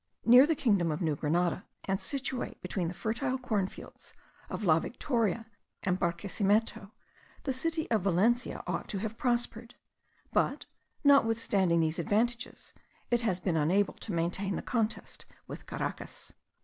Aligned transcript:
Near 0.25 0.47
the 0.47 0.55
kingdom 0.55 0.89
of 0.89 0.99
New 1.03 1.15
Grenada, 1.15 1.63
and 1.85 2.01
situate 2.01 2.59
between 2.63 2.87
the 2.87 2.95
fertile 2.95 3.37
corn 3.37 3.69
lands 3.77 4.15
of 4.49 4.63
La 4.63 4.79
Victoria 4.79 5.45
and 5.83 5.99
Barquesimeto, 5.99 6.89
the 7.43 7.53
city 7.53 7.87
of 7.91 8.01
Valencia 8.01 8.63
ought 8.65 8.87
to 8.87 8.97
have 8.97 9.15
prospered; 9.15 9.75
but, 10.33 10.65
notwithstanding 11.03 11.81
these 11.81 11.99
advantages, 11.99 12.73
it 13.11 13.21
has 13.21 13.39
been 13.39 13.55
unable 13.55 13.93
to 13.93 14.11
maintain 14.11 14.55
the 14.55 14.63
contest 14.63 15.27
with 15.45 15.67
Caracas. 15.67 16.33